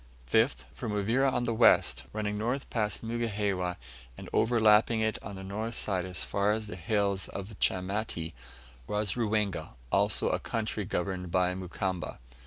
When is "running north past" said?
2.11-3.03